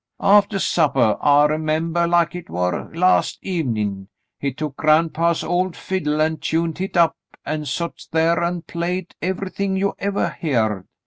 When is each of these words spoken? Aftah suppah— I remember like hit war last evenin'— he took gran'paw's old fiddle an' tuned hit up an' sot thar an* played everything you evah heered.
Aftah 0.19 0.59
suppah— 0.59 1.19
I 1.21 1.45
remember 1.45 2.07
like 2.07 2.33
hit 2.33 2.49
war 2.49 2.89
last 2.91 3.37
evenin'— 3.43 4.07
he 4.39 4.51
took 4.51 4.75
gran'paw's 4.77 5.43
old 5.43 5.75
fiddle 5.77 6.19
an' 6.23 6.37
tuned 6.37 6.79
hit 6.79 6.97
up 6.97 7.15
an' 7.45 7.65
sot 7.65 8.07
thar 8.11 8.41
an* 8.43 8.63
played 8.63 9.13
everything 9.21 9.75
you 9.75 9.93
evah 9.99 10.35
heered. 10.41 10.87